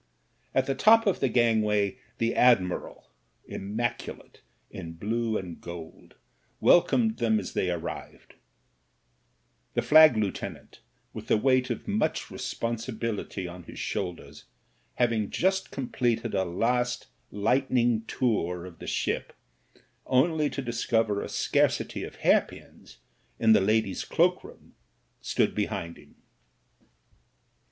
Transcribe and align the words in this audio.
At 0.55 0.65
the 0.65 0.73
top 0.73 1.05
of 1.05 1.19
the 1.19 1.29
gang 1.29 1.61
way 1.61 1.99
the 2.17 2.33
admiral, 2.35 3.11
immaculate 3.45 4.41
in 4.71 4.93
blue 4.93 5.37
and 5.37 5.61
gold, 5.61 6.15
wel 6.59 6.81
comed 6.81 7.17
them 7.17 7.39
as 7.39 7.53
they 7.53 7.69
arrived; 7.69 8.33
the 9.75 9.83
flag 9.83 10.17
lieutenant, 10.17 10.79
with 11.13 11.27
the 11.27 11.37
weight 11.37 11.69
of 11.69 11.87
much 11.87 12.29
respcmsibility 12.29 13.47
on 13.47 13.65
his 13.65 13.77
shoulders, 13.77 14.45
having 14.95 15.29
just 15.29 15.69
completed 15.69 16.33
a 16.33 16.45
last 16.45 17.05
lightning 17.29 18.03
tour 18.07 18.65
of 18.65 18.79
the 18.79 18.87
ship, 18.87 19.33
only 20.07 20.49
to 20.49 20.63
discover 20.63 21.21
a 21.21 21.29
scarcity 21.29 22.03
of 22.03 22.15
hairpins 22.15 22.97
in 23.37 23.53
the 23.53 23.61
ladies' 23.61 24.03
cloak 24.03 24.43
room, 24.43 24.73
stood 25.21 25.53
behind 25.53 25.95
him. 25.97 26.15